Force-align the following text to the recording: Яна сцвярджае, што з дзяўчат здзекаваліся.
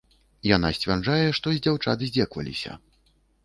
Яна 0.55 0.71
сцвярджае, 0.77 1.27
што 1.41 1.47
з 1.59 1.63
дзяўчат 1.67 1.97
здзекаваліся. 2.09 2.71